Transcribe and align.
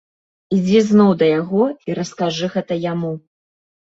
Ідзі 0.59 0.79
зноў 0.85 1.11
да 1.19 1.27
яго 1.41 1.63
і 1.89 1.97
раскажы 1.99 2.45
гэта 2.57 2.81
яму. 2.91 3.11